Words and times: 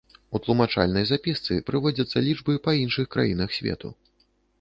У 0.37 0.39
тлумачальнай 0.45 1.03
запісцы 1.09 1.57
прыводзяцца 1.67 2.23
лічбы 2.29 2.57
па 2.69 2.75
іншых 2.81 3.05
краінах 3.17 3.49
свету. 3.59 3.93